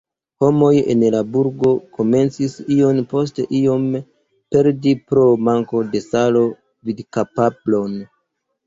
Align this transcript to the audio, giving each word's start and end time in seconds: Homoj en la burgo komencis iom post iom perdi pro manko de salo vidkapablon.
Homoj 0.43 0.69
en 0.93 1.03
la 1.15 1.19
burgo 1.35 1.73
komencis 1.97 2.55
iom 2.77 3.03
post 3.13 3.43
iom 3.61 3.87
perdi 4.57 4.97
pro 5.13 5.29
manko 5.51 5.87
de 5.95 6.07
salo 6.11 6.47
vidkapablon. 6.91 7.99